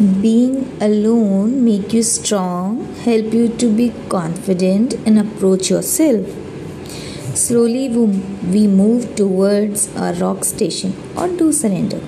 [0.00, 6.26] being alone make you strong help you to be confident and approach yourself.
[7.34, 11.98] Slowly we move towards a rock station or to surrender.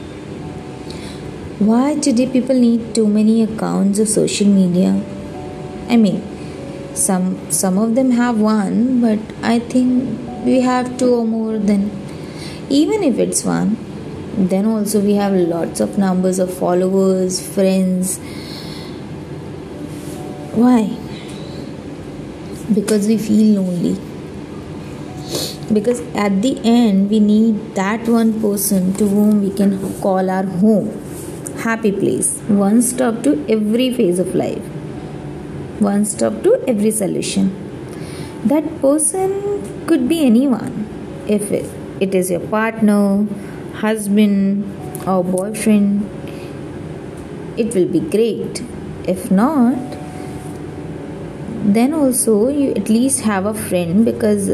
[1.58, 5.00] Why today people need too many accounts of social media?
[5.88, 6.22] I mean
[6.94, 11.90] some some of them have one but i think we have two or more than
[12.68, 13.76] even if it's one
[14.36, 18.18] then also we have lots of numbers of followers friends.
[20.54, 20.96] Why?
[22.72, 23.98] Because we feel lonely.
[25.72, 30.44] Because at the end we need that one person to whom we can call our
[30.44, 30.90] home.
[31.58, 32.38] Happy place.
[32.48, 34.64] One stop to every phase of life.
[35.78, 37.50] One stop to every solution.
[38.44, 40.88] That person could be anyone.
[41.28, 43.26] If it, is your partner
[43.82, 44.64] husband
[45.08, 46.08] or boyfriend,
[47.56, 48.62] it will be great.
[49.08, 49.76] If not,
[51.78, 54.50] then also you at least have a friend because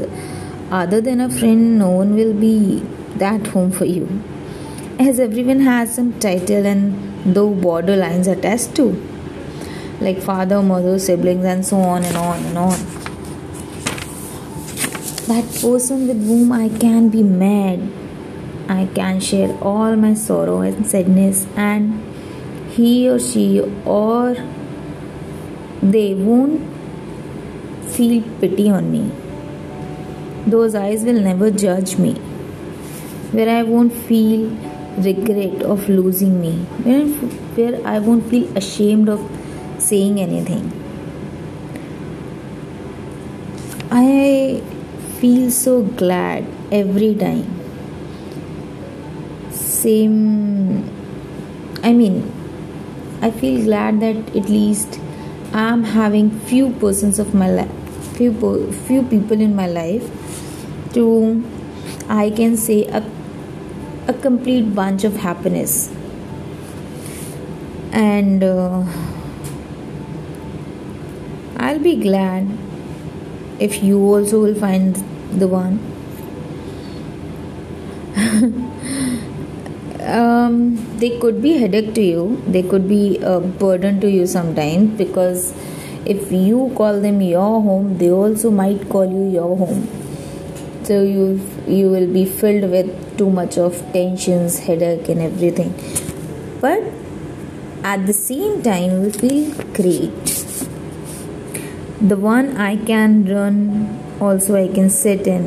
[0.70, 2.80] other than a friend, no one will be
[3.16, 4.22] that home for you.
[4.98, 8.88] As everyone has some title and though borderlines attached to,
[10.00, 12.78] like father, mother, siblings, and so on and on and on.
[15.28, 17.97] That person with whom I can be mad
[18.68, 22.02] I can share all my sorrow and sadness, and
[22.70, 24.36] he or she or
[25.82, 26.60] they won't
[27.90, 29.10] feel pity on me.
[30.46, 32.14] Those eyes will never judge me,
[33.32, 34.50] where I won't feel
[34.98, 36.52] regret of losing me,
[36.84, 39.20] where, I won't feel ashamed of
[39.78, 40.72] saying anything.
[43.90, 44.62] I
[45.20, 47.57] feel so glad every time
[49.88, 50.16] same
[51.88, 52.16] i mean
[53.26, 54.98] i feel glad that at least
[55.60, 57.78] i'm having few persons of my life
[58.18, 58.32] few
[58.88, 60.10] few people in my life
[60.96, 61.04] to
[62.16, 63.02] i can say a,
[64.12, 65.90] a complete bunch of happiness.
[67.98, 68.84] And uh,
[71.56, 72.50] i'll be glad
[73.58, 75.02] if you also will find
[75.42, 75.78] the one
[80.08, 82.42] um, they could be headache to you.
[82.46, 85.54] They could be a burden to you sometimes because
[86.06, 89.86] if you call them your home they also might call you your home.
[90.84, 95.74] So you you will be filled with too much of tensions headache and everything.
[96.60, 96.82] But
[97.84, 100.34] at the same time will feel great.
[102.00, 103.56] The one i can run
[104.20, 105.46] also i can sit in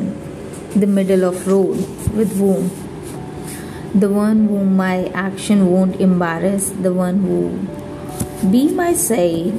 [0.82, 1.78] the middle of road
[2.18, 2.70] with whom
[3.94, 9.52] the one whom my action won't embarrass, the one who be my side,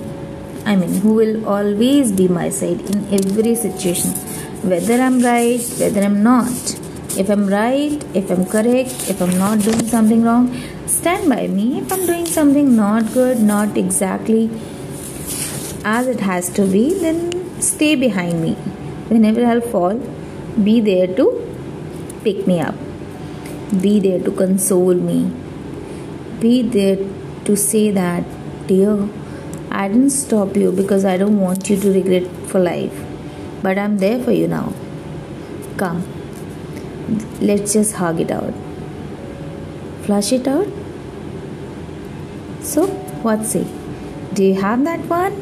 [0.66, 4.12] I mean, who will always be my side in every situation,
[4.70, 6.80] whether I'm right, whether I'm not.
[7.16, 10.50] If I'm right, if I'm correct, if I'm not doing something wrong,
[10.88, 11.80] stand by me.
[11.80, 14.50] If I'm doing something not good, not exactly
[15.86, 18.54] as it has to be, then stay behind me.
[19.10, 19.96] Whenever I'll fall,
[20.64, 21.28] be there to
[22.24, 22.76] pick me up.
[23.82, 25.32] Be there to console me.
[26.40, 26.98] Be there
[27.46, 28.24] to say that,
[28.68, 29.10] dear,
[29.72, 32.94] I didn't stop you because I don't want you to regret for life.
[33.64, 34.74] But I'm there for you now.
[35.78, 36.04] Come,
[37.42, 38.54] let's just hug it out.
[40.04, 40.68] Flush it out.
[42.62, 42.88] So,
[43.24, 43.66] what say?
[44.34, 45.36] Do you have that one?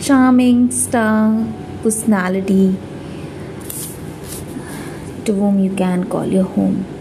[0.00, 1.46] Charming star
[1.82, 2.76] personality
[5.24, 6.95] to whom you can call your home.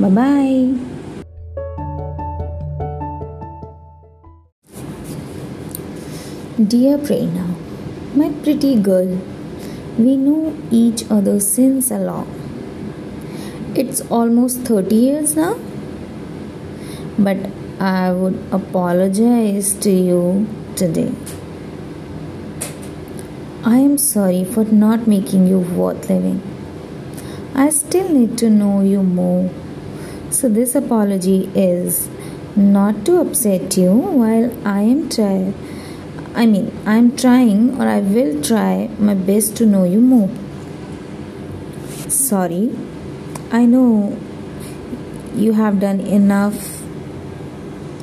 [0.00, 0.74] Bye bye.
[6.56, 7.54] Dear Prerna,
[8.16, 9.20] my pretty girl,
[9.96, 12.26] we know each other since a long.
[13.76, 15.56] It's almost 30 years now.
[17.16, 17.36] But
[17.78, 21.12] I would apologize to you today.
[23.64, 26.42] I am sorry for not making you worth living.
[27.54, 29.50] I still need to know you more
[30.34, 32.08] so, this apology is
[32.56, 35.54] not to upset you while I am trying.
[36.34, 40.28] I mean, I am trying or I will try my best to know you more.
[42.08, 42.76] Sorry,
[43.52, 44.18] I know
[45.36, 46.82] you have done enough.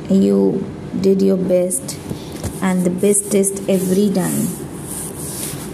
[0.09, 0.65] You
[1.01, 1.99] did your best
[2.61, 4.47] and the bestest every time.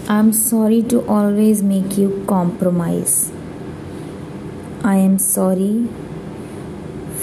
[0.08, 3.30] I'm sorry to always make you compromise.
[4.82, 5.86] I am sorry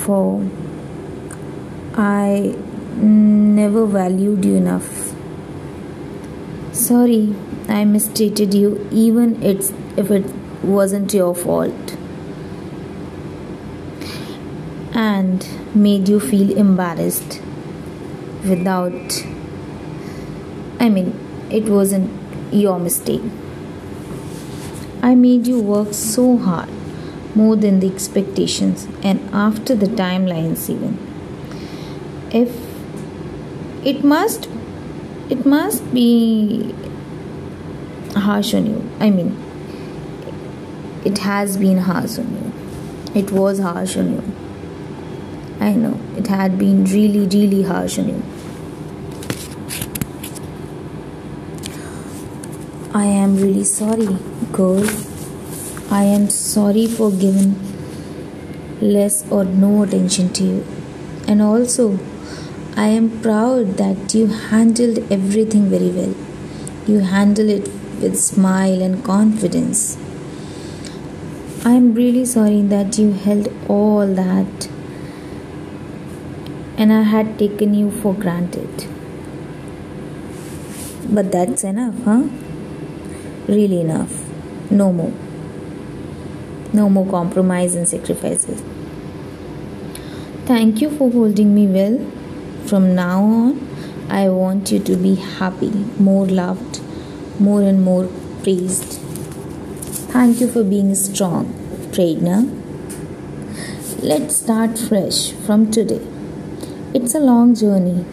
[0.06, 0.48] for
[1.98, 2.56] I
[2.96, 5.14] never valued you enough.
[6.72, 7.34] Sorry,
[7.68, 10.26] I mistreated you even it's, if it
[10.64, 11.98] wasn't your fault.
[14.94, 17.42] And made you feel embarrassed
[18.44, 19.26] without.
[20.80, 21.18] I mean,
[21.50, 22.12] it wasn't
[22.54, 23.24] your mistake.
[25.02, 26.70] I made you work so hard,
[27.36, 30.98] more than the expectations, and after the timelines, even.
[32.32, 32.50] If
[33.86, 34.50] it must
[35.30, 36.74] it must be
[38.16, 38.90] harsh on you.
[39.00, 39.36] I mean,
[41.04, 43.20] it has been harsh on you.
[43.20, 44.24] It was harsh on you.
[45.60, 48.24] I know it had been really, really harsh on you.
[52.94, 54.18] I am really sorry,
[54.52, 54.86] girl.
[55.96, 57.52] I am sorry for giving
[58.82, 60.66] less or no attention to you.
[61.26, 62.00] And also,
[62.76, 66.14] I am proud that you handled everything very well.
[66.86, 67.70] You handle it
[68.02, 69.98] with smile and confidence.
[71.64, 74.68] I am really sorry that you held all that
[76.78, 78.88] and I had taken you for granted.
[81.10, 82.24] But that's enough, huh?
[83.48, 84.26] Really enough.
[84.70, 85.14] No more.
[86.76, 88.62] No more compromise and sacrifices.
[90.46, 91.98] Thank you for holding me well
[92.66, 93.68] from now on,
[94.10, 95.70] I want you to be happy,
[96.00, 96.82] more loved,
[97.40, 98.08] more and more
[98.42, 98.94] praised.
[100.14, 101.54] Thank you for being strong,
[101.92, 102.40] Prerna.
[104.02, 106.02] Let's start fresh from today.
[106.96, 108.04] It's a long journey.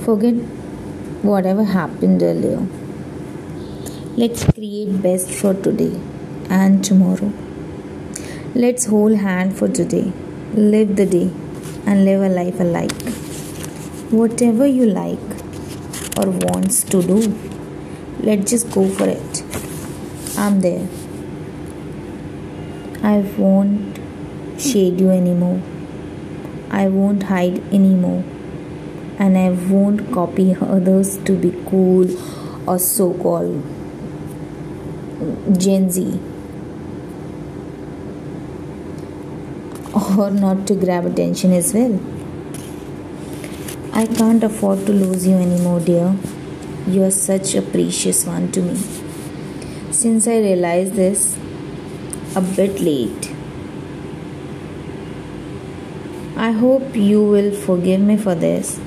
[0.00, 0.34] Forget
[1.22, 2.66] whatever happened earlier.
[4.16, 6.00] Let's create best for today
[6.50, 7.32] and tomorrow.
[8.56, 10.12] Let's hold hand for today,
[10.54, 11.28] live the day,
[11.86, 12.92] and live a life alike.
[14.12, 15.18] Whatever you like
[16.16, 17.18] or wants to do
[18.20, 19.42] let's just go for it.
[20.38, 20.86] I'm there.
[23.02, 23.98] I won't
[24.58, 25.60] shade you anymore.
[26.70, 28.22] I won't hide anymore.
[29.18, 32.06] And i won't copy others to be cool
[32.68, 33.62] or so called
[35.58, 36.20] gen z
[39.94, 41.98] or not to grab attention as well
[43.96, 46.16] I can't afford to lose you anymore, dear.
[46.88, 48.74] You are such a precious one to me.
[49.92, 51.38] Since I realized this
[52.34, 53.30] a bit late,
[56.36, 58.80] I hope you will forgive me for this,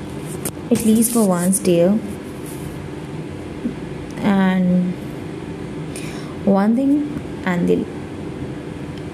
[0.70, 1.98] at least for once, dear.
[4.18, 4.94] And
[6.44, 7.86] one thing, and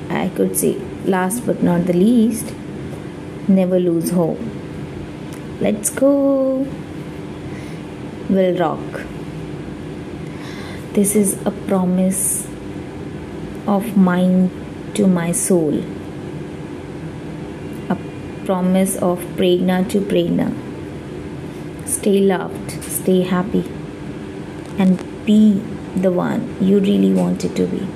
[0.10, 2.54] I could say last but not the least,
[3.48, 4.40] never lose hope.
[5.60, 6.68] Let's go.
[8.30, 9.02] We'll rock.
[10.94, 12.48] This is a promise
[13.68, 14.50] of mine
[14.94, 15.84] to my soul.
[17.90, 17.98] A
[18.46, 20.54] promise of Prerna to Prerna.
[21.88, 23.66] Stay loved, stay happy,
[24.78, 25.62] and be
[25.96, 27.88] the one you really wanted to be.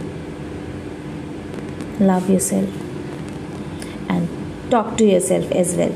[1.99, 2.86] Love yourself
[4.09, 4.27] and
[4.69, 5.95] talk to yourself as well.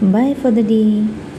[0.00, 1.06] Bye for the day.